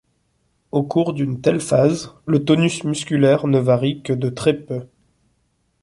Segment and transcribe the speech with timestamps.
[0.71, 4.87] Au cours d'une telle phase, le tonus musculaire ne varie que de très peu.